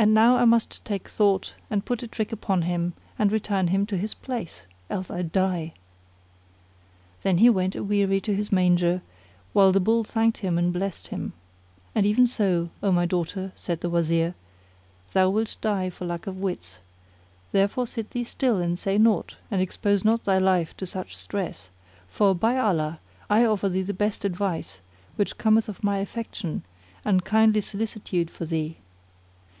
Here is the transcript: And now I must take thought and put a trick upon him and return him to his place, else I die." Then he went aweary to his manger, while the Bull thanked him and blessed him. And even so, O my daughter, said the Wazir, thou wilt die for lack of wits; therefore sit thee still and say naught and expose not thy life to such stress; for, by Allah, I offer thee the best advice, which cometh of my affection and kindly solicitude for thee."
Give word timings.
And 0.00 0.14
now 0.14 0.36
I 0.36 0.44
must 0.44 0.84
take 0.84 1.08
thought 1.08 1.54
and 1.68 1.84
put 1.84 2.04
a 2.04 2.06
trick 2.06 2.30
upon 2.30 2.62
him 2.62 2.92
and 3.18 3.32
return 3.32 3.66
him 3.66 3.84
to 3.86 3.96
his 3.96 4.14
place, 4.14 4.60
else 4.88 5.10
I 5.10 5.22
die." 5.22 5.72
Then 7.22 7.38
he 7.38 7.50
went 7.50 7.74
aweary 7.74 8.20
to 8.20 8.32
his 8.32 8.52
manger, 8.52 9.02
while 9.52 9.72
the 9.72 9.80
Bull 9.80 10.04
thanked 10.04 10.38
him 10.38 10.56
and 10.56 10.72
blessed 10.72 11.08
him. 11.08 11.32
And 11.96 12.06
even 12.06 12.28
so, 12.28 12.70
O 12.80 12.92
my 12.92 13.06
daughter, 13.06 13.50
said 13.56 13.80
the 13.80 13.90
Wazir, 13.90 14.36
thou 15.14 15.30
wilt 15.30 15.56
die 15.60 15.90
for 15.90 16.04
lack 16.04 16.28
of 16.28 16.36
wits; 16.38 16.78
therefore 17.50 17.88
sit 17.88 18.10
thee 18.10 18.22
still 18.22 18.58
and 18.62 18.78
say 18.78 18.98
naught 18.98 19.34
and 19.50 19.60
expose 19.60 20.04
not 20.04 20.22
thy 20.22 20.38
life 20.38 20.76
to 20.76 20.86
such 20.86 21.16
stress; 21.16 21.70
for, 22.06 22.36
by 22.36 22.56
Allah, 22.56 23.00
I 23.28 23.44
offer 23.44 23.68
thee 23.68 23.82
the 23.82 23.92
best 23.94 24.24
advice, 24.24 24.78
which 25.16 25.38
cometh 25.38 25.68
of 25.68 25.82
my 25.82 25.98
affection 25.98 26.62
and 27.04 27.24
kindly 27.24 27.60
solicitude 27.62 28.30
for 28.30 28.44
thee." 28.44 28.76